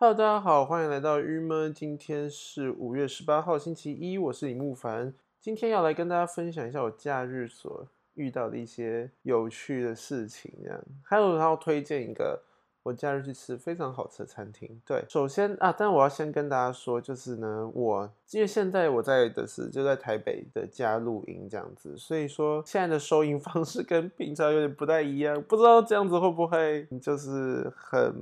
[0.00, 1.74] Hello，大家好，欢迎来到郁闷。
[1.74, 5.12] 今天是五月十八号，星期一，我是李木凡。
[5.40, 12.40] 今天要来跟大家分享一下我假日所遇到的一些有趣的事情，这样还有然后推荐一个
[12.84, 14.80] 我假日去吃非常好吃的餐厅。
[14.86, 28.14] 对，首先啊，但我要先跟大家说，就是呢，我因为现在我在的是就在台北的家录音这样子，所以说现在的收音方式跟平常有点不太一样，不知道这样子会不会就是很。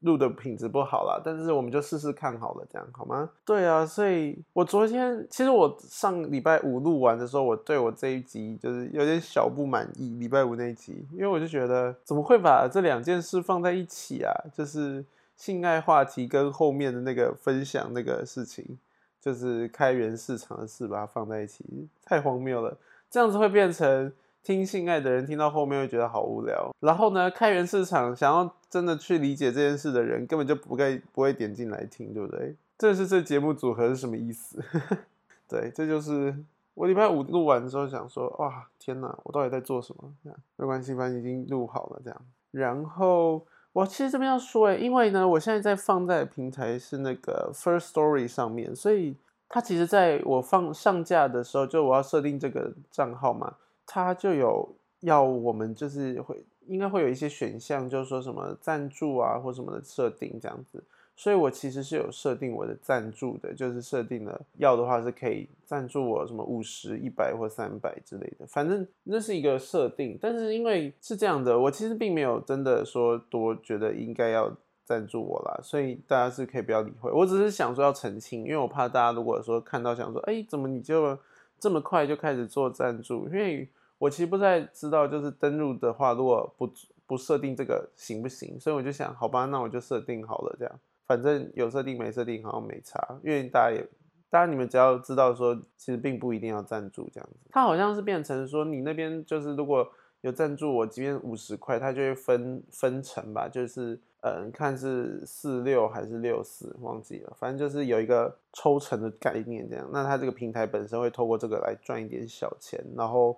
[0.00, 3.30] 录的品质不好啦，但是我们就试试看好了，这样好吗？
[3.44, 10.16] 对啊，所以我昨天其实我上礼拜五录完的时候，我对我这一集就是有点小不满意。
[10.18, 14.32] 礼拜五那一集，因为我就觉得怎么会把这两件事放在一起啊？
[14.54, 15.04] 就是
[15.36, 18.78] 性爱话题跟后面的那个分享那个事情，
[19.20, 21.64] 就是开源市场的事，把它放在一起，
[22.04, 22.76] 太荒谬了。
[23.10, 24.12] 这样子会变成。
[24.42, 32.56] 听性爱的人听到后面会觉得好无聊，然后呢，开源市场想要真的去理解这件事的人根本就不该不会点进来听，对不对？
[32.78, 34.58] 这是这节目组合是什么意思？
[35.46, 36.34] 对，这就是
[36.72, 40.10] 我礼拜五录完之后想说，哇，天哪，我到底在做什么？
[40.56, 42.22] 没关系，反正已经录好了这样。
[42.50, 43.44] 然后
[43.74, 49.14] 我其实这边要说，哎，因为呢，我现在在放在平台是那个 First Story 上面，所以
[49.48, 53.56] 它其实在我放上架的时候，就我要设定这个账号嘛。
[53.92, 54.68] 它就有
[55.00, 60.80] 要我们就是会应该会有一些选项，就是说什么赞助啊或什么的设定这样子，
[61.16, 70.16] 所以我其实是有设定我的赞助的，就是设定了要的话是可以赞助我什么五十、一百或三百之类的，反正那是一个设定。
[70.20, 74.54] 但是因为是这样的，我其实并没有真的说多觉得应该要
[74.84, 77.10] 赞助我啦，所以大家是可以不要理会。
[77.10, 81.18] 我只是想说要澄清，因为我怕大家如果说看到想说，哎，怎么你就
[81.58, 83.26] 这么快就开始做赞助？
[83.26, 83.68] 因为
[84.00, 86.72] 我其实不太知道，就是登录的话，如果不
[87.06, 88.58] 不设定这个行不行？
[88.58, 93.86] 所以我就想，好吧，那我就设定好了，这样，反正有设定没设定好像没差，因为大家也，
[94.30, 97.36] 大家你们只要知道说，其实并不一定要赞助这样子。
[97.50, 99.86] 它好像是变成说，你那边就是如果
[100.22, 109.86] 有赞助我，即便五十块，它就会分分成吧，就是嗯，看是四六还是六四，忘记了，反正就是有一个抽成的概念这样。
[109.92, 113.36] 那它这个平台本身会透过这个来赚一点小钱，然后。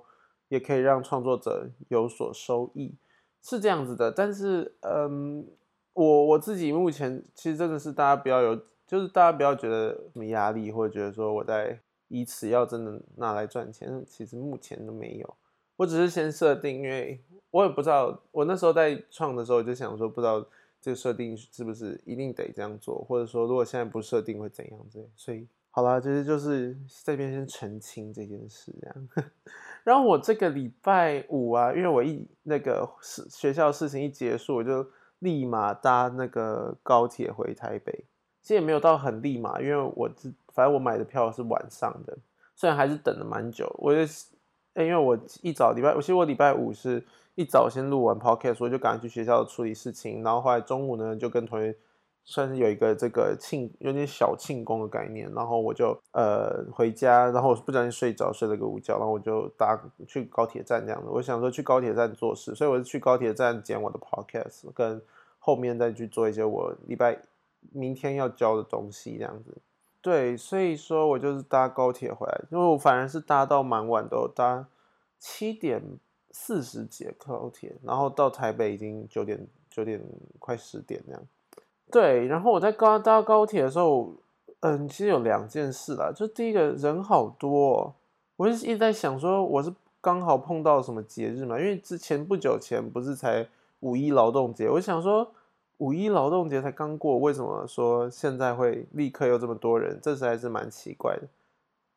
[0.53, 2.95] 也可以让创作者有所收益，
[3.41, 4.13] 是这样子的。
[4.13, 5.47] 但是，嗯，
[5.95, 8.55] 我我自己目前其实真的是大家不要有，
[8.87, 15.35] 就是大家不要觉得什么压力，或者觉得说我在以此要真的拿来赚钱，其实目前都没有。
[15.77, 17.19] 我只是先设定，因为
[17.51, 20.47] 我也不知道，我那时候在创的时候我就想说，不知道
[20.83, 25.09] 这个设定是不是一定得这样做，或者说如果现在不设定会怎样子。
[25.17, 29.09] 所以，好啦，其实就是这边先澄清这件事，这样。
[29.85, 34.87] 然后我这个礼拜五啊，因为我一那个事学校事情一结束，我就
[35.21, 38.05] 立马搭那个高铁回台北。
[38.43, 40.11] 其实也没有到很立马，因为我
[40.53, 42.19] 反正我买的票是晚上的，
[42.55, 43.75] 虽然还是等了蛮久。
[43.79, 44.01] 我就
[44.75, 47.03] 因为我一早礼拜，其实我礼拜五是
[47.35, 50.23] 一早先录完 podcast，我就赶去学校处理事情。
[50.23, 51.75] 然后后来中午呢，就跟同学。
[52.25, 61.09] 算是有一个这个庆有点小庆功的概念，然后我就呃回家，然后我不小心睡着，睡了个午觉，然后我就搭去高铁站这样子。
[61.11, 65.03] 我想说去高铁站做事，所以我是去高铁站剪我的 podcast，跟
[65.39, 67.21] 后面再去做一些我礼拜
[67.73, 69.57] 明天要交的东西这样子。
[70.01, 74.67] 对，所以说我就是搭高铁回来，因为我反而是搭到蛮晚，都搭
[75.19, 75.83] 七点
[76.31, 80.01] 四十节高铁，然后到台北已经九点九点
[80.39, 81.23] 快十点那样。
[81.93, 84.15] 对，然后我在高搭高铁的时候，
[84.61, 87.95] 嗯，其实有两件事啦，就第一个人好多，
[88.37, 89.71] 我是一直在想说，我是
[90.01, 91.61] 刚好碰到什么节日嘛？
[91.61, 93.47] 因为之前不久前不是才
[93.81, 95.31] 五一劳动节，我想说
[95.77, 99.99] 五一劳动节才刚过，为什么说现在会立刻又这么多人？
[100.03, 101.29] 这实在是蛮奇怪的。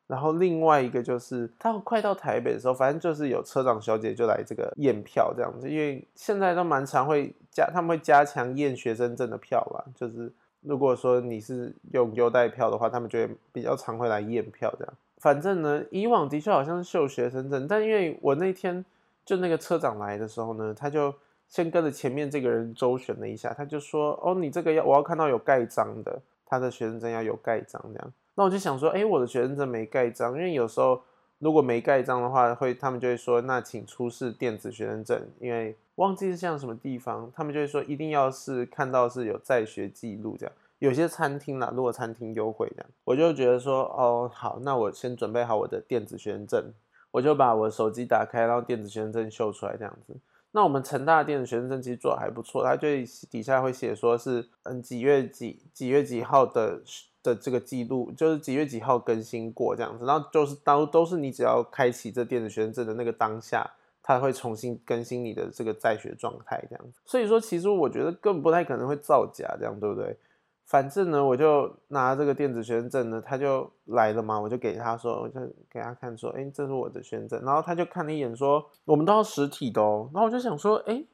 [0.06, 9.84] 然后另外一个就是，他快到台北的时候，反正就是有车长小姐就来这个验票这样子，因为现在都蛮常会加，他们会加强验学生证的票吧。
[9.94, 14.94] 就是如果说你是用优待票的话，他们就会比较常会来验票这样。
[15.18, 18.84] 反正呢，以往的确好像是秀学生证，但因为我那天
[19.24, 21.12] 就那个车长来的时候呢，他就
[21.48, 31.02] 先跟着前面这个人周旋了一下，他就说：“哦，你这个要我要看到有盖章的，他的学生证要有盖章这样。”那我就想说，哎，我的学生证没盖章，因为有时候
[31.38, 40.54] 如果没盖章的话，会他们就会说，那请出示电子学生证，因为忘记是像什么地方，他们就会说一定要是看到是有在学记录这样。
[40.78, 46.62] 有些餐厅啦，如果餐厅优惠这样，我就觉得说，哦，好，那我先准备好我的电子学生证，
[47.10, 50.14] 我就把我手机打开，然后电子学生证秀出来这样子。
[50.52, 52.86] 那我们成大的电子学生证其实做的还不错，它就
[53.30, 56.80] 底下会写说是嗯几月几几月几号的
[57.26, 63.70] 的这个记录，就是几月几号更新过这样子，然后就是当都是你只要开启这电子学生证的那个当下，
[64.02, 67.00] 它会重新更新你的这个在学状态这样子。
[67.04, 70.16] 所以说，其实我觉得更不太可能会造假，这样对不对？
[70.64, 75.40] 反正呢，我就拿这个电子学生证呢，他就来了嘛，我就给他说，我就
[75.70, 77.40] 给他看说，哎，这是我的学生证。
[77.44, 80.10] 然后他就看了一眼说，我们都要实体的哦。
[80.12, 81.04] 然后我就想说，哎，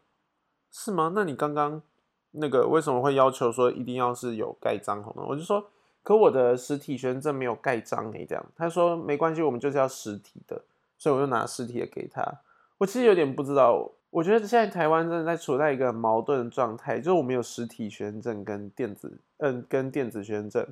[0.71, 1.13] 是吗？
[1.15, 1.83] 那你刚刚
[2.31, 5.23] 那个为什么会要求说一定要是有盖章好呢？
[5.29, 5.63] 我就说，
[6.03, 8.45] 可我的实体学生证没有盖章哎，这样。
[8.57, 10.63] 他说没关系，我们就是要实体的，
[10.99, 12.41] 所以我就拿实体的给他。
[12.79, 13.91] 我其实有点不知道。
[14.11, 20.67] 我觉得现在台湾真的在处在一个矛盾的状态，就是我们有实体学生证跟电子，嗯，跟电子学生证，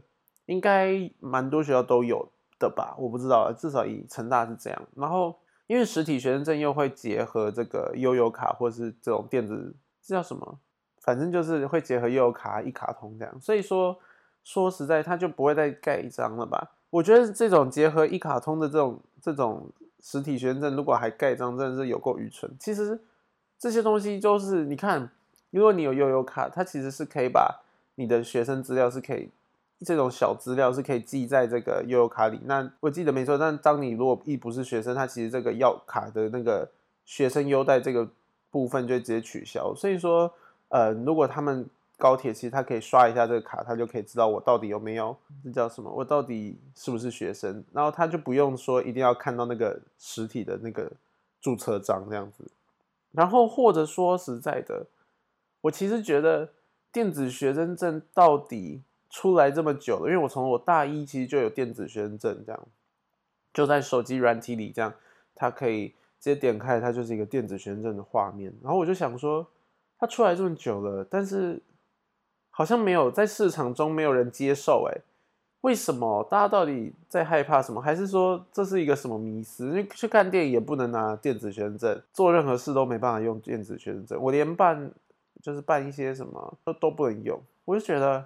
[0.44, 2.28] 应该蛮多学校都有
[2.58, 2.94] 的吧？
[2.98, 4.82] 我不知道，至少以成大是这样。
[4.94, 5.34] 然后
[5.68, 10.58] 因为实体学生证又会结合这个悠游卡或是这种电子，这叫什么？
[10.98, 13.40] 反正就是会结合悠游卡一卡通这样。
[13.40, 13.98] 所以说
[14.44, 16.72] 说实在，他就不会再盖章了吧？
[16.90, 19.68] 我觉得这种结合一卡通的这种这种
[20.00, 22.50] 实体学生证，如果还盖章，真的是有够愚蠢。
[22.58, 23.00] 其实。
[23.62, 25.10] 这些东西就是你看，
[25.50, 27.60] 如果你有悠游卡，它其实是可以把
[27.96, 29.28] 你的学生资料是可以
[29.84, 32.40] 这种小资料是可以记在这个悠游卡里。
[32.44, 36.66] 那我记得没错，但当你如果一不是学生，他其实这个要卡的那个
[37.04, 38.08] 学生优待这个
[38.50, 39.74] 部分就直接取消。
[39.74, 40.32] 所以说，
[40.70, 41.68] 呃，如果他们
[42.00, 45.14] 高铁其实他可以刷一下这个卡，他就可以知道我到底有没有
[45.44, 50.90] 这叫什么，我到底是不是学生，然后他就不用说一定要看到那个实体的那个
[51.42, 52.50] 注册章这样子。
[53.12, 54.86] 然后或者说实在的，
[55.60, 56.48] 我其实觉得
[56.90, 58.80] 电子学生证到底
[59.10, 62.68] 出来这么久了，因为我从我大一其实就有电子学生证，这样
[63.52, 64.94] 就在手机软体里，这样
[65.34, 65.94] 它可以直
[66.32, 68.54] 接点开，它就是一个电子学生证的画面。
[68.62, 69.46] 然后我就想说，
[69.98, 71.60] 它出来这么久了，但是
[72.50, 75.00] 好像没有在市场中没有人接受，哎。
[75.62, 77.82] 为什么大家到底在害怕什么？
[77.82, 79.66] 还是说这是一个什么迷思？
[79.66, 84.18] 因为去看电影也不能拿电子学生证，做任何事都没办法用电子学生证。
[84.22, 84.90] 我连办
[85.42, 87.38] 就是办一些什么都都不能用。
[87.66, 88.24] 我就觉得，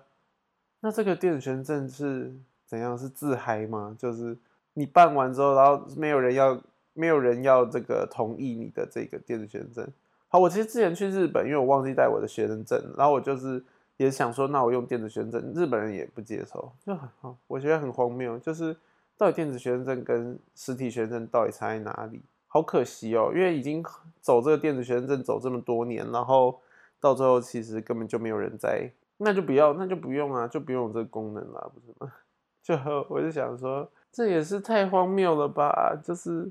[0.78, 2.32] 那这个电子学生证是
[2.66, 2.96] 怎样？
[2.96, 3.96] 是自嗨吗？
[3.98, 4.38] 就是
[4.74, 6.56] 你办完之后，然后没有人要，
[6.92, 9.88] 没有人要这个同意你的这个电子学生证。
[10.28, 13.60] 好，我其实之前去日本，因为我忘记带我的学生证，然后我就是。
[13.96, 18.38] 也想说，那我用电子学生证，日本人也不接受，就很，我觉得很荒谬。
[18.38, 18.76] 就是
[19.16, 22.20] 到底电子学生证跟实体学生证到底差在哪里？
[22.46, 23.84] 好可惜哦，因为已经
[24.20, 26.60] 走这个电子学生证走这么多年，然后
[27.00, 32.12] 到最后其实根本就没有人在，那就不要，那就不用啊，就不用这个功能了，不是吗？
[32.62, 32.74] 就
[33.08, 35.96] 我就想说，这也是太荒谬了吧？
[36.02, 36.50] 就是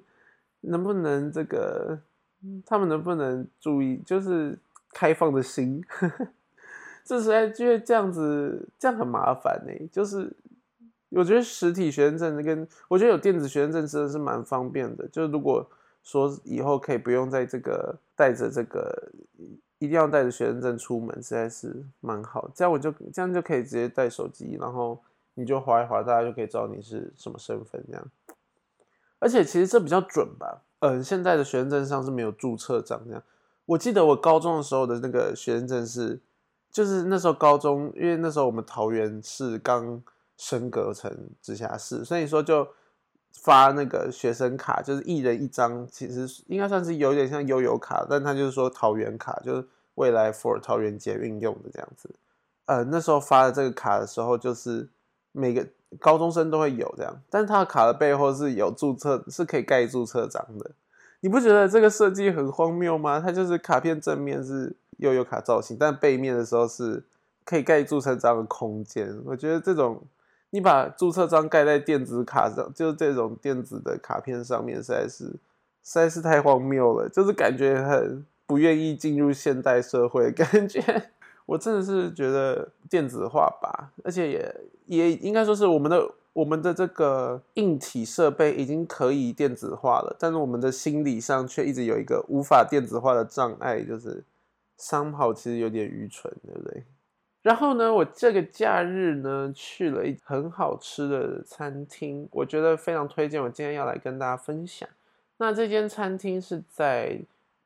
[0.62, 2.00] 能不能这个，
[2.66, 4.58] 他们能不能注意，就是
[4.94, 5.84] 开放的心。
[5.88, 6.28] 呵 呵
[7.06, 9.74] 这实在觉得这样子这样很麻烦呢。
[9.92, 10.32] 就是
[11.10, 15.08] 我觉得实体学生证跟我觉得有电子学生证真的是蛮方便的。
[15.10, 15.68] 就如果
[16.02, 19.12] 说以后可以不用在这个带着这个
[19.80, 22.50] 一定要带着学生证出门，实在是蛮好。
[22.56, 24.98] 这样我就这样就可以直接带手机，然后
[25.34, 28.06] 你就划一划，大家就可以知道你是什么身份这样。
[29.20, 30.62] 而且其实这比较准吧。
[30.80, 33.22] 嗯，现在的学生证上是没有注册章这样。
[33.66, 36.20] 我记得我高中的时候的那个学生证是。
[36.74, 40.02] 就是那时候高中，因为那时候我们桃园市刚
[40.36, 42.68] 升格成直辖市，所以说就
[43.32, 52.10] 发那个学生卡，就是一人一张，其实应该算是有点像悠游卡，但他就是说桃园卡，就是未来 for 桃园捷运用的这样子。
[52.66, 54.90] 呃，那时候发的这个卡的时候，就是
[55.32, 55.68] 每个
[56.00, 60.72] 高中生都会有这样，但是他的卡的背后是有注册，是可以盖注册章的。
[61.20, 63.20] 你不觉得这个设计很荒谬吗？
[63.20, 64.76] 它就是卡片正面是。
[65.04, 67.04] 悠游卡造型，但背面的时候是
[67.44, 69.14] 可以盖注册章的空间。
[69.26, 70.02] 我觉得这种
[70.52, 75.36] 你把注册章盖在电子卡上，就是这种电子的卡片上面，实在是实
[75.84, 77.10] 在是太荒谬了。
[77.10, 80.82] 就是感觉很不愿意进入现代社会，感觉
[81.46, 84.56] 我真的是觉得电子化吧，而且也
[84.86, 94.24] 也应该说是我们的我们的这个硬体设备已经可以电子化了，但是我们的心理上却一直有一个无法电子化的障碍，就是。
[94.78, 96.84] 商跑其实有点愚蠢，对不对？
[97.42, 103.42] 然后呢，我这个假日呢去了一很好吃的餐厅，我觉得非常推荐。
[103.44, 104.88] 我今天要来跟大家分享。
[105.38, 107.20] 那这间餐厅是在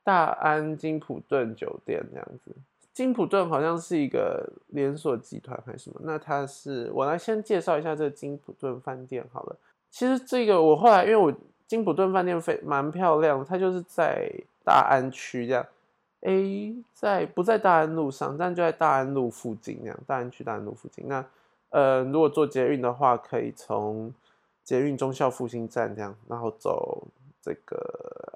[0.03, 2.55] 大安金普顿酒店这样子。
[2.91, 6.01] 金普顿好像是一个连锁集团还是什么？
[6.03, 9.55] 那它是我来先介绍一下这个金普顿饭店好了。
[9.91, 11.31] 其实这个我后来因为我
[11.67, 14.27] 金普顿饭店非蛮漂亮，它就是在
[14.65, 15.63] 大安区这样。
[16.21, 21.07] A 在不在大安路上，但就在大安路附近那样，大安区大安路附近。
[21.07, 21.23] 那
[21.69, 24.11] 呃，如果坐捷运的话，可以从
[24.63, 27.07] 捷运中校复兴站这样，然后走
[27.39, 27.77] 这个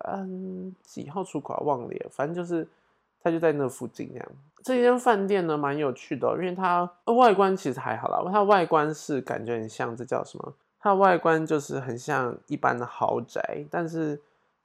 [0.06, 1.60] 嗯几号出口啊？
[1.64, 2.68] 忘了，反正就是
[3.24, 4.30] 它就在那附近那样。
[4.64, 10.54] 这间饭店呢，蛮有趣的，因为它外观其实还好啦，它外观是感觉很像，这叫什么？
[10.80, 14.22] 它外观就是很像一般的豪宅，但是。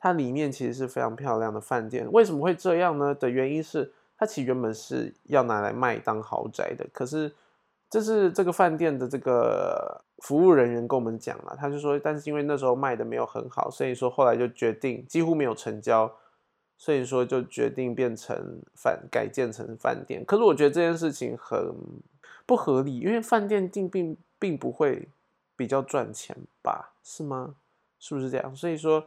[0.06, 3.12] 它里面其实是非常漂亮的饭店，为什么会这样呢？
[3.12, 7.34] 的原因是它其实原本是要拿来卖当豪宅的，可是
[7.90, 16.08] 这是这个饭店的这个服务人员跟我们讲了，他就说，但是因为那时候卖的没有很好，所以说后来就决定几乎没有成交，
[16.78, 20.24] 所以说就决定变成饭改建成饭店。
[20.24, 21.74] 可是我觉得这件事情很
[22.46, 25.08] 不合理，因为饭店定并并不会
[25.56, 26.92] 比较赚钱吧？
[27.02, 27.56] 是吗？
[27.98, 28.54] 是不是这样？
[28.54, 29.04] 所以说。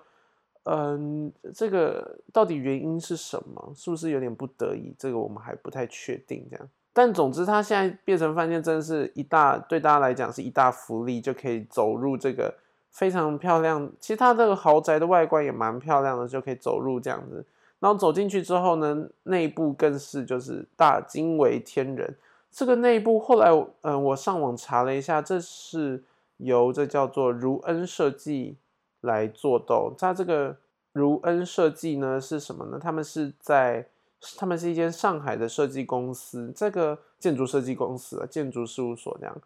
[0.63, 3.71] 嗯，这个到底原因是什么？
[3.75, 4.93] 是不是有点不得已？
[4.99, 6.45] 这个我们还不太确定。
[6.49, 12.53] 这样，但总之，它现在变成饭店，真的是一大对大家来讲是一大福利，就可以走入这个
[12.91, 13.89] 非常漂亮。
[13.99, 17.43] 其实它这个豪宅的外观也蛮漂亮的，就可以走入这样子。
[17.79, 22.15] 然后走进去之后呢，内部更是就是大惊为天人。
[22.51, 23.49] 这个内部后来，
[23.81, 26.03] 嗯，我上网查了一下，这是
[26.37, 28.57] 由这叫做如恩设计。
[29.01, 30.57] 来做到，它这个
[30.91, 32.77] 如恩设计呢是什么呢？
[32.77, 33.87] 他们是在，
[34.37, 39.37] 他们是一间上海的设计公司，这个建筑设计公司啊，建筑事务所这样。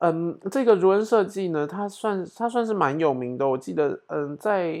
[0.00, 3.48] 嗯，这个如恩设计呢，它算它算是蛮有名的。
[3.48, 4.78] 我记得，嗯，在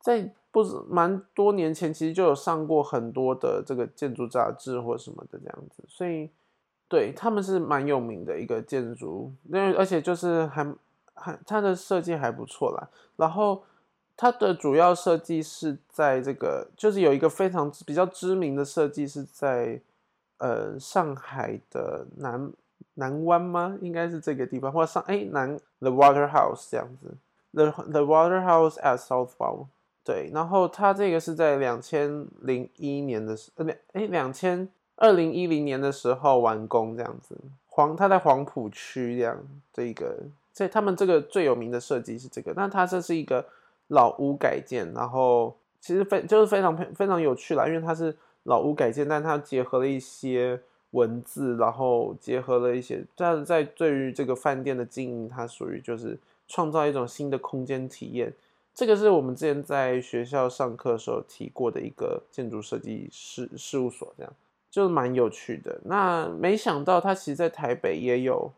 [0.00, 6.30] 在不是蛮多年前，其实就有上过很多的这个建筑杂志或什么的这样子，所以
[6.88, 10.74] 对他们是蛮有名的一个建筑，因为而且就是还。
[11.14, 13.62] 还它的设计还不错啦，然后
[14.16, 19.80] 它的主要设计是在这个，就是有一个非常比较知名的设计是在
[20.38, 22.52] 呃上海的南
[22.94, 23.76] 南湾吗？
[23.80, 27.16] 应该是这个地方，或上哎南 The Water House 这样子
[27.52, 29.66] ，The The Water House at Southwell。
[30.04, 39.38] 对，然后它这个是在两千零一年的时呃两哎两千二零一零年的时候完工这样子，黄它在黄浦区这样
[39.72, 40.18] 这个。
[40.54, 43.44] 所以他们这个最有名的设计是这个，那它这是一个
[43.88, 50.60] 老屋改建，然后其实非就是非常非常有趣啦，因为它是老屋改建，但它结合了一些
[50.92, 58.32] 文字，然后结合了一些，但在对于这个饭店的经营，它属于就是创造一种新的空间体验。
[58.72, 64.32] 这个是我们之前在学校上课的时候提过的一个建筑设计事事务所，这样
[64.70, 65.80] 就蛮有趣的。
[65.84, 68.52] 那没想到它其实在台北也有。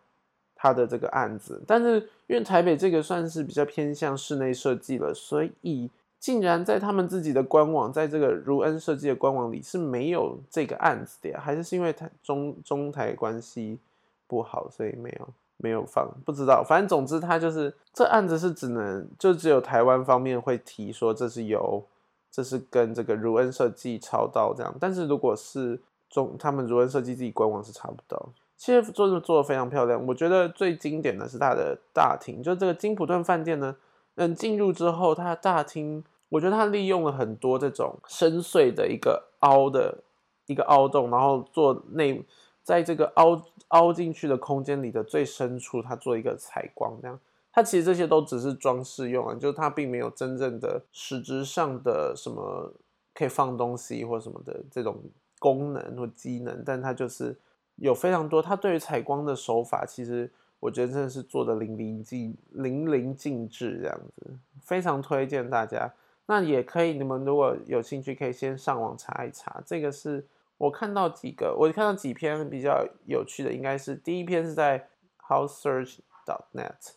[0.57, 11.41] 他的这个案子，但是因为台北这个算是比较偏向室内设计了，所以竟然在他们自己的官网，在这个如恩设计的官网里是没有这个案子的呀？
[11.41, 13.79] 还是是因为台中中台关系
[14.27, 16.11] 不好，所以没有没有放？
[16.25, 21.85] 不知道，反正总之他就是这案子是只能就只有台湾方面会提说这是由
[22.33, 28.31] 这是跟这个如恩设计抄到这样，但是如果是中他们如恩设计自己官网是查不到。
[28.57, 33.77] 其实做的做的非常漂亮，我觉得最经典的是它的大厅，就这个金普顿饭店呢，
[34.15, 39.99] 嗯，进入之后，它的大厅，我觉得它利用了很多这种深邃的一个凹的
[40.47, 42.25] 一个凹洞，然后做内，
[42.63, 47.21] 在这个凹凹进去的空间里的最深处，它做一个采光，这样，
[47.53, 52.73] 它其实这些都只是装饰用啊，就是它并没有真正的实质上的什么
[53.13, 54.97] 可以放东西或什么的这种
[55.39, 57.39] 功能或机能，但它就是。
[57.77, 60.31] 有非常多，他对于采光的手法，其实
[60.61, 65.93] 我觉得真的是做的淋漓尽淋漓尽致，这样子非常推荐大家。
[66.27, 69.63] 那也可以，你们如果有兴趣，可以先上网查一查。
[69.65, 70.27] 这个是
[70.59, 74.89] 我看到几个，我看到几篇比较有趣的，应该是第一篇是在
[75.29, 76.95] house search dot net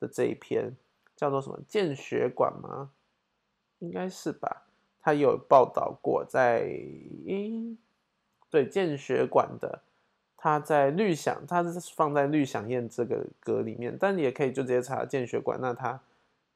[0.00, 0.76] 的这一篇，
[1.14, 2.90] 叫做什么建学馆吗？
[3.78, 4.66] 应该是吧？
[5.00, 6.60] 他有报道过在
[7.26, 7.76] 诶，
[8.50, 9.82] 对建学馆的。
[10.44, 16.00] 它在绿响，它是放在绿响宴这个歌里面，但你也可以就直接查建学馆，那它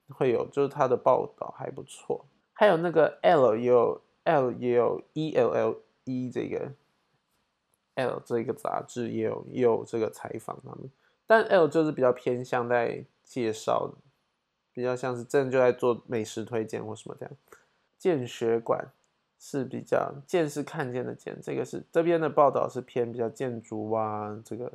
[0.08, 2.26] 会有，就是它的报道还不错。
[2.52, 6.72] 还有那个 L 也有 L 也有 E L L E 这个
[7.94, 10.90] L 这个杂志也有也有这个采访他们，
[11.24, 13.94] 但 L 就是比较偏向在介绍，
[14.72, 17.32] 比较像是真的就在做美食推荐或什么这样。
[17.96, 18.90] 建学馆。
[19.38, 24.72] 是比较见是看见的见，这个是这边的报道是偏比较建筑啊，这个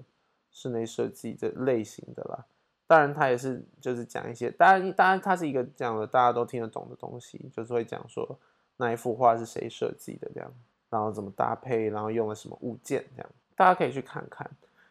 [0.51, 2.46] 室内设计这类型的啦。
[2.88, 8.38] 当然，它也是就是讲一些，当然当然它是一个讲的大家都听得懂的东西，就是会讲说
[8.77, 10.53] 那一幅画是谁设计的这样。
[10.89, 14.46] 然后怎么搭配，然后用了什么物件，这样大家可以去看看。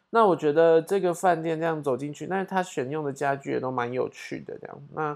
[0.09, 4.81] 那我觉得这个饭店这样走进去，那他选用的家具也都蛮有趣的，这样。
[4.95, 5.15] 那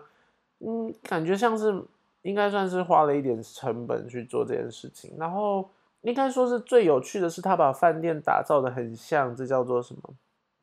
[0.59, 1.83] 嗯，感觉像是
[2.25, 5.15] 应该算是花了一点成本去做这件事情。
[5.15, 5.69] 然后
[6.01, 10.01] 应该说是最有趣的是，他把饭店打造的很像，这叫做什么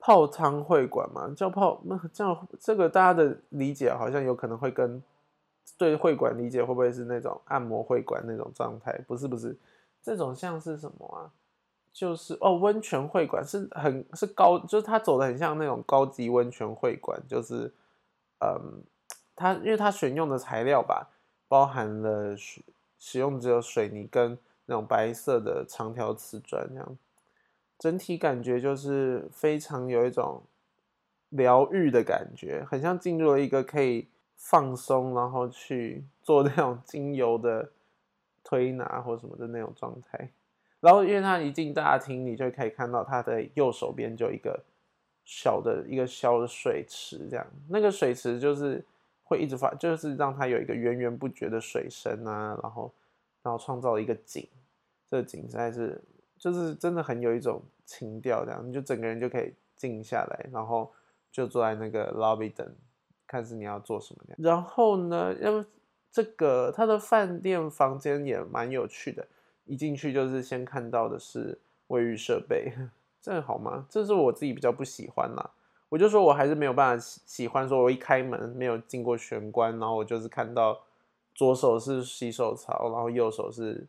[0.01, 1.33] 泡汤会馆嘛？
[1.37, 5.01] 叫泡那这样这个大家的理解好像有可能会跟
[5.79, 8.93] 对会馆理解会不会是那种按摩会馆那种状态？
[9.07, 9.57] 不是不是，
[10.03, 11.31] 这种像是什么啊？
[11.93, 17.73] 就是哦，温泉会馆是很是高，就是它走的很像那种高级温泉会馆，就是
[18.41, 18.83] 嗯，
[19.37, 21.09] 它因为它选用的材料吧，
[21.53, 22.35] 包含了
[22.99, 26.97] 使用只有水泥跟那种白色的长条瓷砖这样，
[27.79, 30.43] 整体感觉就是非常有一种
[31.29, 37.71] 疗愈的感觉，很像进入了一个可以放松，然后去 做那种精油的
[38.43, 40.31] 推拿或什么的那种状态。
[40.81, 44.59] 然后，因为它一进大厅，你就可以看到它的右手边就一个
[45.27, 48.83] 小的一个小的水池，这样那个水池就是
[49.33, 52.93] 会一直发，就是让它有一个源源不绝的水声啊，然后
[53.43, 54.47] 然后创造一个景，
[55.09, 56.01] 这个景实在是
[56.39, 60.93] 就是真的很有一种情调，这样你就整个人就可以静下来，然后
[61.31, 62.71] 就坐在那个 lobby 等，
[63.27, 64.23] 看是你要做什么。
[64.39, 65.65] 然后呢，因为
[66.11, 69.27] 这个它的饭店房间也蛮有趣的。
[69.65, 72.73] 一进去就是先看到的是卫浴设备，
[73.23, 73.87] 这好吗？
[73.89, 75.51] 这是我自己比较不喜欢啦。
[75.93, 80.81] 我就说我还是没有办法喜欢，说我一开门没有进过玄关，然后我就是看到
[81.35, 83.87] 左手是洗手槽，然后右手是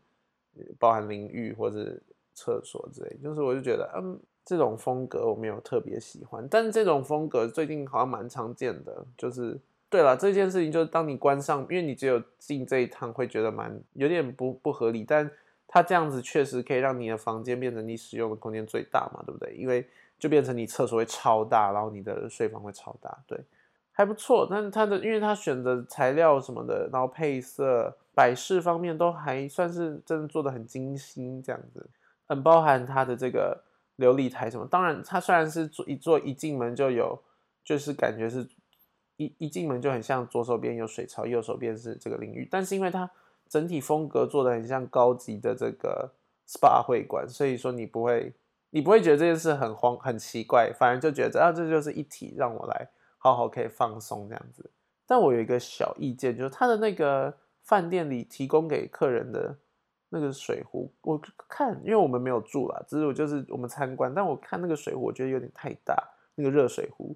[0.78, 1.98] 包含淋浴或者
[2.34, 6.46] 厕所之类，就是我就觉得嗯，这种风格我没有特别喜欢。
[6.52, 9.58] 但是这种风格最近好像蛮常见的，就是
[9.90, 15.32] 对了，这件事情就是当你关上，因为你只有进这一趟会觉得蛮有点不不合理，但。
[15.66, 19.56] 它这样子确实可以让你的房间变成你使用的空间最大嘛，对不对？
[19.56, 19.84] 因为
[20.24, 23.38] 就变成你厕所会超大，然后你的睡房会超大，对，
[23.92, 24.48] 还不错。
[24.50, 31.86] 但它的，因为它选的材料什么的，然后配色、摆饰方面都还算是真的做的很精心，这样子，
[32.26, 33.62] 很包含它的这个
[33.98, 34.66] 琉璃台什么。
[34.66, 37.22] 当然，它虽然是做一做一进门就有，
[37.66, 38.48] 就是感觉是
[39.18, 43.10] 一一进门就很像左手边有水槽，右手边是这个淋浴，但是因为它。
[43.50, 46.10] 整体风格做的很像高级的这个
[46.48, 48.34] SPA 会馆，所以说你不会，
[48.76, 54.68] 你不会觉得这件事很荒很奇怪，反而就觉得啊，这就是一体，让我来好好可以放松这样子。
[55.06, 57.32] 但我有一个小意见，就是他的那个
[57.62, 59.56] 饭店里提供给客人的
[60.10, 65.96] 那个水壶，我看，因为我们没有住啦，只是我就是我们参观，但我看那个水壶，我觉得有点太大，
[66.34, 67.16] 那个热水壶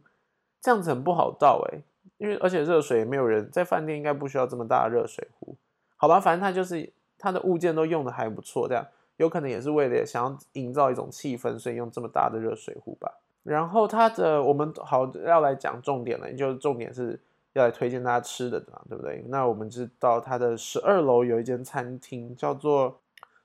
[0.61, 1.81] 这样子很不好倒哎，
[2.19, 5.55] 因为而且热水也没有人在饭店应该不需要这么大的热水壶。
[5.95, 8.85] 好吧，反正他就是他的物件都用的还不错，这样
[9.17, 13.19] 有可能也是为了想要营造一种气氛，所以用这么大的热水壶吧。
[13.43, 17.19] 然后他的我们好要来讲重点了，就是重点是
[17.53, 19.23] 要来推荐大家吃的嘛，对不对？
[19.29, 22.99] 那我们知道他的十二楼有一间餐厅叫做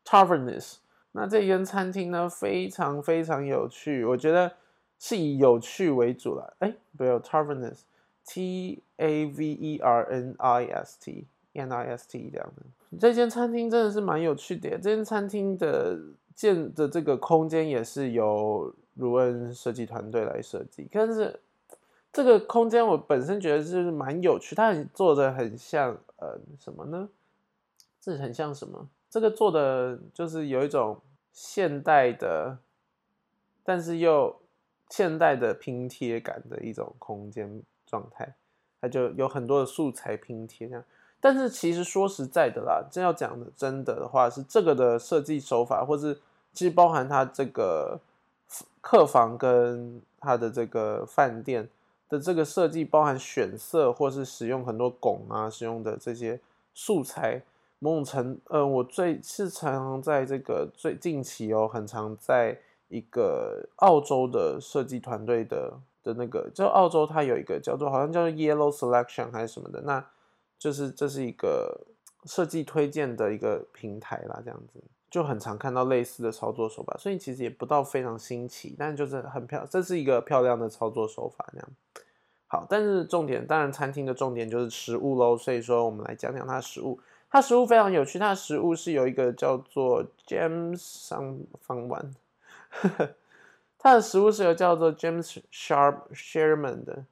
[0.04, 0.78] Taverness，
[1.12, 4.52] 那这间餐厅呢非常非常有趣，我觉得
[4.98, 6.56] 是以有趣为主了。
[6.58, 11.26] 哎，不要 Taverness，T A V E R N I S T。
[11.54, 14.70] NIST 这样的，这间餐厅真的是蛮有趣的。
[14.70, 15.98] 这间餐厅的
[16.34, 21.40] 建的这个空间也是由如恩设计团队来设计，但是
[22.12, 27.08] 这个空间我本身觉得是蛮有趣，它做的很像呃什么呢？
[28.00, 28.88] 这很像什么？
[29.08, 31.00] 这个做的就是有一种
[31.32, 32.58] 现代的，
[33.62, 34.40] 但是又
[34.88, 38.34] 现代的拼贴感的一种空间状态，
[38.80, 40.82] 它就有很多的素材拼贴这样。
[41.24, 46.18] 但是其实说实在的啦，真要讲的真的的话，是这个的设计手法，或是
[46.52, 48.00] 其实包含它这个
[48.80, 51.68] 客房跟它的这个饭店
[52.08, 56.40] 的这个设计，包含选色或是使用很多拱啊，使用的这些
[56.74, 57.40] 素材，
[57.78, 62.58] 某种程，呃，我最是常在这个最近期哦，很常在
[62.88, 70.04] 一个澳洲的设计团队的的那个，就澳洲它有一个叫做好像叫做 Yellow Selection 还是什么的那。
[70.62, 71.76] 就是这是一个
[72.24, 81.68] 设计推荐的一个平台啦，这样子就很常看到类似的操作手法，所以其实也不到非常新奇，但就是很漂，这是一个漂亮的操作手法，这样
[82.46, 82.64] 好。
[82.70, 92.14] 但是重点当然餐厅的重点就是食物喽，所以说我们来讲讲它的食物，它食物非常有趣，它的食物是有一个叫做 James 上方丸，
[93.80, 97.04] 它的食物是有叫做 James Sharp Sherman 的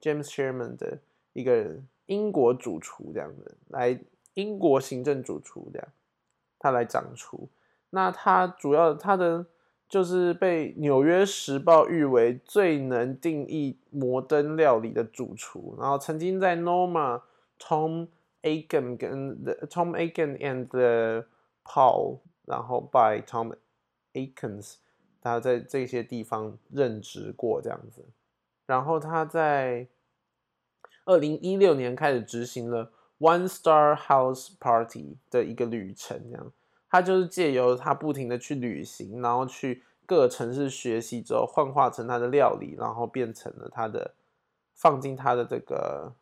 [0.00, 1.00] James Sherman 的
[1.34, 1.86] 一个人。
[2.08, 3.98] 英国主厨这样子来，
[4.34, 5.88] 英国行政主厨这样，
[6.58, 7.48] 他来掌厨。
[7.90, 9.46] 那他主要他的
[9.88, 17.22] 就是被《纽约时报》誉为最能定义摩登料理的主厨，然后曾经在 Norma、
[17.58, 18.08] Tom
[18.42, 21.26] Aken 跟 Tom Aken and the
[21.64, 23.54] Paul，然后 by Tom
[24.12, 24.74] Aken's，
[25.22, 28.04] 他在这些地方任职过这样子，
[28.66, 29.86] 然后他在
[31.08, 36.52] 二零一六年开始执行了 One Star House Party 的一个旅程，这样。
[36.90, 44.14] 他就是借由他不停的去旅行，然后去各城市学习之后，幻化成他的料理，然后变成了他的
[44.74, 46.12] 放进他的这个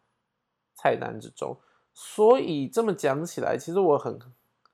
[0.77, 1.57] 菜单之中。
[1.93, 4.17] 所以这么讲起来，其实我很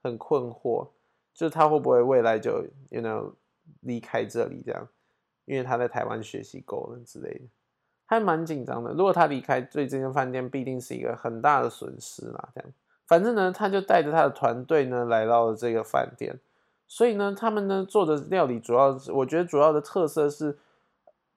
[0.02, 0.90] 很困惑，
[1.32, 3.32] 就是他会不会未来就 you know
[3.80, 4.86] 离开这里这样，
[5.46, 7.44] 因为他在台湾学习够了之类的，
[8.12, 8.92] 还蛮紧张的。
[8.92, 12.70] 如果他离开，对这间饭店必定是一个很大的损失啦，这样。
[13.06, 16.38] 反正呢，他就带着他的团队呢来到了这个饭店，
[16.86, 20.58] 所以呢，他们呢做的料理主要是，我觉得主要的特色是，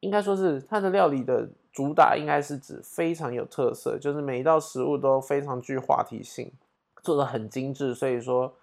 [0.01, 6.51] 应该说是他的料理的主打应该是指非常有特色，就是每一道食物都非常具话题性，
[7.03, 8.53] 做的很精致，所以说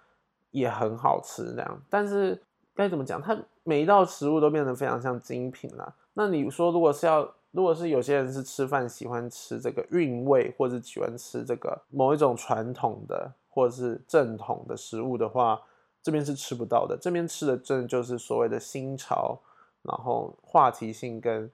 [0.51, 1.81] 也很好吃那样。
[1.89, 2.41] 但是
[2.75, 5.93] 该怎么讲，它每一道食物都变得非常像精品啦。
[6.13, 15.61] 那你说如果是要如果是有些人是吃饭喜欢吃这个韵味，或者喜欢吃这个某一种传统的或者是正统的食物的话，
[16.01, 16.97] 这边是吃不到的。
[16.99, 19.39] 这边吃的真的就是所谓的新潮，
[19.83, 21.49] 然后话题性跟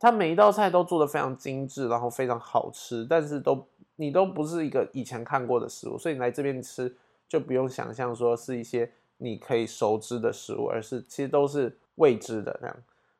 [0.00, 6.92] 它每一道菜都做的非常精致，然后非常好吃，但是都你都不是一个以前看过的食物，所以你来这边吃
[7.28, 12.76] 就不用想象说是一些你可以熟知的食物，而是其实都是未知的那样。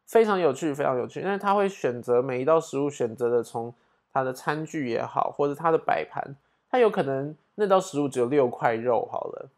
[0.06, 3.74] 非常有趣，非常有趣，但是他会选择每一道食物，选择的从
[4.12, 6.36] 它的餐具也好，或者它的摆盘，
[6.70, 9.48] 它有可能那道食物只有六块肉好了，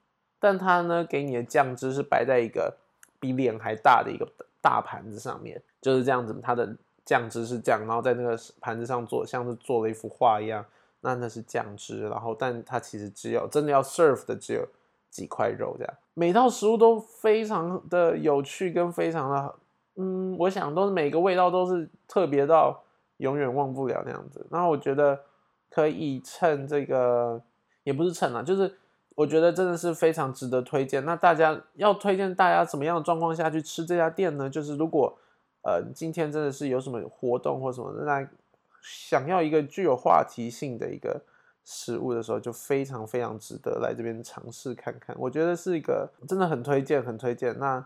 [0.40, 2.74] 但它呢给你的酱汁是摆在一个
[3.20, 4.26] 比脸还大的一个
[4.62, 10.64] 大盘子上面，就是这样子，它的酱汁是这样，然后在那个盘子上做，像是做了一幅画一样，
[11.02, 14.66] 那那是酱汁，然后但它其实只有真的要 serve 的只有
[15.10, 19.54] 几块肉这样，每道食物都非常的有趣跟非常的。
[20.00, 22.80] 嗯，我想都是每个味道都是特别到
[23.16, 24.46] 永远忘不了那样子。
[24.48, 25.18] 然后我觉得
[25.68, 27.42] 可以趁这个，
[27.82, 28.72] 也不是趁啊，就是
[29.16, 31.04] 我觉得真的是非常值得推荐。
[31.04, 34.48] 那大家要推荐大家什么样的状况下去吃这家店呢？
[34.48, 35.12] 就是如果
[35.62, 38.24] 呃今天真的是有什么活动或什么，那
[38.80, 41.20] 想要一个具有话题性的一个
[41.64, 45.16] 食物的时候，就非常非常值得来这边尝试看看。
[45.18, 47.58] 我觉得是一个真的很推荐，很推荐。
[47.58, 47.84] 那。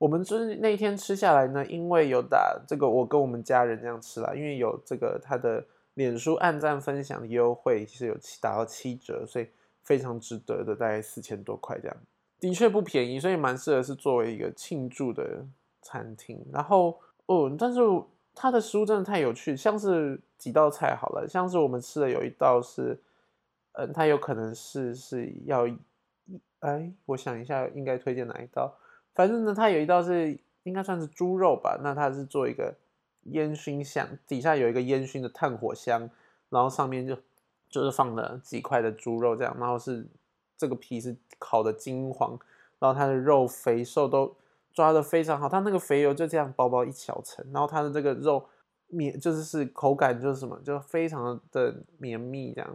[0.00, 9.46] 我们就是那天吃下来呢，因为有打这个，我跟我们家人这样吃啦，因为有这个他的脸书按赞分享的优惠，其实有打到七折，所以
[9.82, 11.96] 非常值得的，大概四千多块这样，
[12.40, 15.44] 的确不便宜，所以蛮适合是作为一个庆祝的
[15.82, 16.42] 餐厅。
[16.50, 17.80] 然后哦，但是
[18.34, 22.98] 它的食物真的太有趣，像是几道菜好了，像是我们吃的有一道是，
[23.72, 25.68] 嗯，它有可能是是要，
[26.60, 28.74] 哎，我想一下应该推荐哪一道。
[29.20, 32.74] 反正呢，它有一道是应该算是猪肉吧，那它是做一个
[33.24, 36.08] 烟熏香，底下有一个烟熏的炭火香，
[36.48, 37.14] 然后上面就
[37.68, 40.06] 就是放了几块的猪肉这样，然后是
[40.56, 42.38] 这个皮是烤的金黄，
[42.78, 44.34] 然后它的肉肥瘦都
[44.72, 48.42] 抓的非常好，它那个肥油就这样薄薄一小层，然后它的这个肉
[48.86, 52.74] 绵就是是口感就是什么，就非常的绵密这样，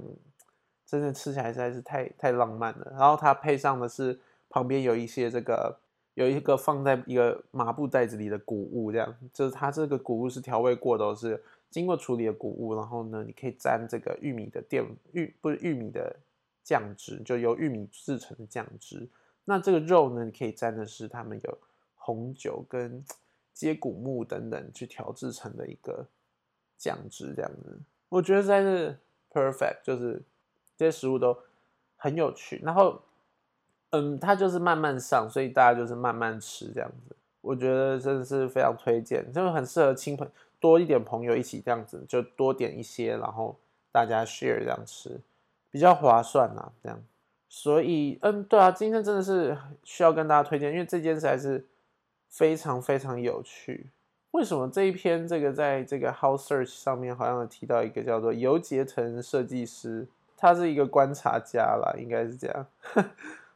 [0.85, 2.91] 真的吃起来实在是太太浪漫了。
[2.91, 5.79] 然后它配上的是旁边有一些这个。
[6.15, 12.73] 有一个放在一个麻布袋子里的谷物，这样就是它这个谷物是调味过的，是经过处理的谷物。
[12.73, 16.15] 然后呢，你可以沾这个玉米的淀玉不是玉米的
[16.63, 19.07] 酱汁，就由玉米制成的酱汁。
[19.43, 21.57] 那这个肉呢，你可以沾的是他们有
[21.97, 23.03] 红酒跟
[23.53, 26.07] 接骨木等等去调制成的一个
[26.77, 27.77] 酱汁，这样子。
[28.07, 28.97] 我觉得在是
[29.29, 30.21] perfect，就是
[30.77, 31.37] 这些食物都
[31.97, 32.61] 很有趣。
[32.63, 33.01] 然后。
[33.95, 37.15] 嗯，它就是慢慢上，所以大家就是慢慢吃这样子。
[37.41, 40.27] 我觉得真的是非常推荐，就是很适合亲朋
[40.59, 43.55] 多一点朋友一起这样子，就多点一些，然后
[43.91, 45.19] 大家 share 这样吃，
[45.71, 46.71] 比较划算呐。
[46.83, 46.99] 这样，
[47.47, 51.63] 所以嗯，对啊，今天真的是需要跟大家推荐，因为这件事还是
[52.29, 53.87] 非常非常有趣。
[54.31, 60.05] 为什么这一篇这个在这个 House Search 上面好像有提到一个叫做尤杰腾设计师，
[60.35, 62.65] 他是一个观察家啦，应该是这样。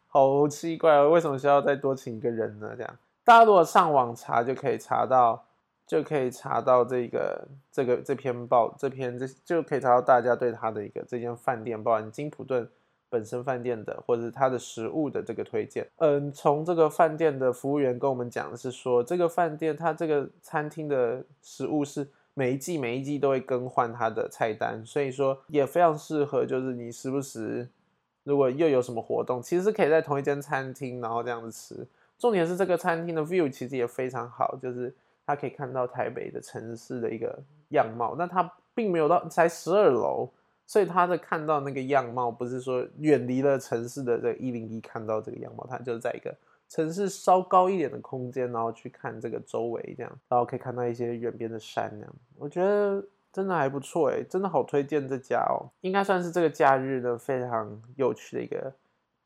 [0.10, 2.74] 好奇怪哦，为什么需要再多请一个人呢？
[2.76, 5.46] 这样，大家如果上网查就可以查到，
[5.86, 12.68] 就可以查到这个这个这篇报这篇这就可以查到大家对他的一个这间饭店，包含金普顿
[13.08, 15.88] 本身饭店的，或者是它的食物的这个推荐。
[15.98, 27.68] 嗯，从这个饭店的服务员跟我们讲的是说，这个饭店它这个餐厅的食物是每一季每一季都会更换它的菜单，所以说也非常适合，就是你时不时
[28.30, 31.88] 如果又有什么活动，其实是可以在同一间餐厅然后这样子吃。
[32.20, 34.94] 重点是这个餐厅的 view 其实也非常好，就是
[35.26, 37.38] 它可以看到台北的城市的一个
[37.70, 38.16] 样貌。
[38.16, 40.30] 那它并没有到才十二楼，
[40.68, 46.36] 所以它的看到那个样貌不是说远离了城市的这一零一看到这个样貌，它就是在一个
[46.68, 52.16] 城市稍高一点的空间，然后去看这个周围这样，然后可以看到一些远边的山那样。
[52.38, 58.74] 我觉得真的还不错哎，真的好推荐这家哦，应该算是这个假日的非常有趣的一个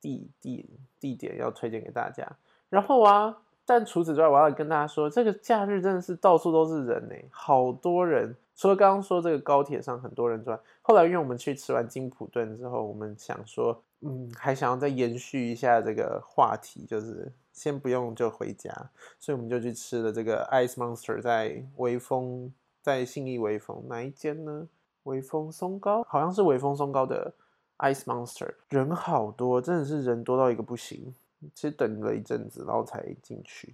[0.01, 2.27] 地地地点要推荐给大家。
[2.69, 8.35] 然后啊，但除此之外，我要跟大家说，这个假日真的是到处都是人呢，好多人。
[8.55, 18.71] 除了刚刚说这个高铁上很多人之外，后来因为我们去吃完金普顿之后，我们想说，嗯，还想要再延续一下这个话题，就是先不用就回家，
[19.19, 24.67] 所以我们就去吃了这个 Ice Monster，在微风，在信义微风哪一间呢？
[25.03, 27.33] 微风松糕，好像是微风松糕的
[27.79, 31.15] Ice Monster，人好多，真的是人多到一个不行。
[31.53, 33.73] 其实等了一阵子，然后才进去。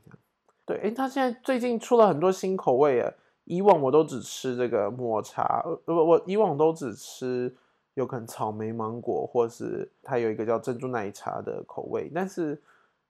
[0.66, 3.12] 对，哎，他现在最近出了很多新口味啊。
[3.46, 7.56] 以往我都只吃这个抹茶，呃，不，我以往都只吃
[7.96, 12.12] 有可能草莓、芒果，或是它有一个叫珍珠奶茶的口味。
[12.14, 12.62] 但是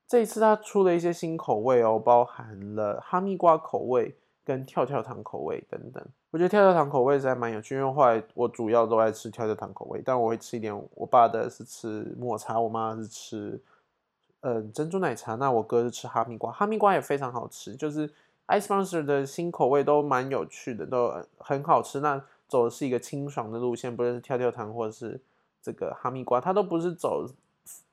[0.07, 4.15] 这一次他出了一些新口味哦，包含了哈密瓜口味
[4.49, 6.03] 跟跳跳糖口味等等。
[6.31, 10.75] 我觉得跳跳糖口味是还蛮有趣，因为后来我主要都爱吃跳跳糖口味，但我会吃一点。
[10.95, 13.62] 我爸的是吃抹茶，我妈是吃。
[14.41, 17.75] 嗯，珍珠奶茶，那我哥是吃哈密瓜，哈密瓜也非常好吃。
[17.75, 18.07] 就是
[18.47, 21.99] Ice Monster 的新口味都蛮有趣的，都很好吃。
[21.99, 25.21] 那走的是一个清爽的路线，不论是跳跳糖或者是
[25.62, 27.27] 这个哈密瓜，它都不是走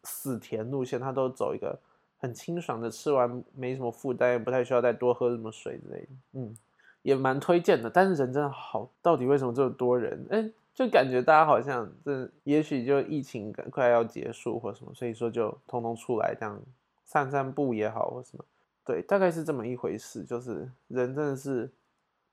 [0.05, 1.79] 死甜路线，它都走一个
[2.27, 6.09] 很清爽的，吃完没什么负担，也不太需要再多喝什么水之类的。
[6.33, 6.55] 嗯，
[7.03, 7.89] 也蛮推荐的。
[7.89, 10.27] 但是人真的好，到底为什么这么多人？
[10.31, 10.51] 哎。
[10.77, 16.61] 就感觉大家好像这，也许就疫情快要结束或什么，所以说就通通出来这样
[17.03, 18.45] 散散步也好或什么，
[18.85, 20.23] 对，大概是这么一回事。
[20.23, 21.73] 就是人真的是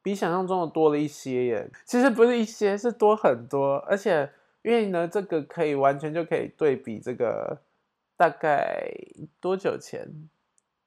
[0.02, 3.78] 比想象中的多了一些耶，其实不是一些，是多很多。
[3.88, 4.30] 而且
[4.62, 7.58] 因为呢，这个可以完全就可以对比这个
[8.16, 8.92] 大概
[9.40, 10.08] 多久前，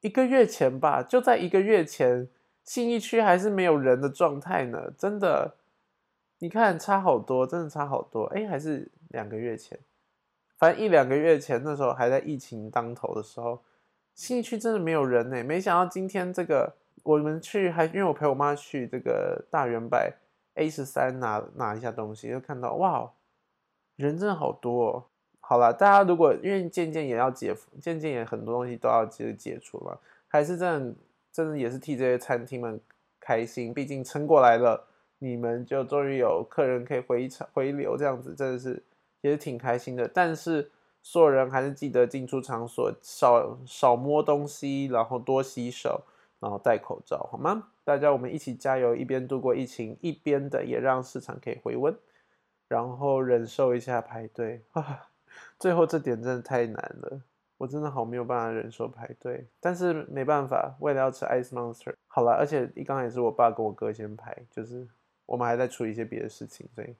[0.00, 2.28] 一个月前吧，就在一个月前，
[2.64, 5.56] 信义区还是没有人的状态呢，真的。
[6.38, 8.24] 你看差好多，真的差好多。
[8.24, 9.78] 哎，还是两个月前，
[10.58, 13.62] 反正一两个月前那时候还在疫情当头的时候，
[14.14, 15.42] 信义区真的没有人呢。
[15.42, 19.98] 没想到今天这个我们去，还因为我陪我妈去这个大圆柏
[20.56, 23.10] A 十三拿拿一下东西，就看到哇，
[23.96, 24.90] 人真的好多。
[24.90, 25.04] 哦。
[25.48, 30.94] 好了，大家如果因为渐渐也要解，渐渐也很多东西都要解解除了，还是真的
[31.32, 32.80] 真的也是替这些餐厅们
[33.20, 34.88] 开心，毕竟撑过来了。
[35.18, 38.82] 你们就终于有客人可以回回流，这样子真的是
[39.20, 40.08] 也是挺开心的。
[40.08, 40.68] 但是
[41.00, 46.02] 所有人还是记得进出场所少少摸东西，然后多洗手，
[46.40, 47.68] 然后戴口罩，好吗？
[47.84, 51.96] 大家我们一起加油，一边度过疫情，一边的也让市场可以回温，
[52.66, 55.06] 然后忍受一下排队啊。
[55.58, 57.20] 最后这点真的太难了，
[57.58, 64.86] 我真的好没有办法忍受排队，但是没办法，为了要吃 Ice Monster，好了，而且一刚也是我爸跟我哥先排，就是。
[65.28, 66.94] 我们还在处理一些别的事情，所以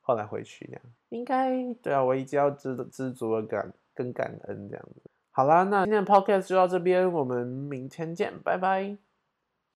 [0.00, 5.10] 后来回去这样，应该 对啊，我一直要知知足的感跟感恩这样子。
[5.30, 8.96] 好啦，那今天的 podcast 就到这边，我们明天见，拜拜。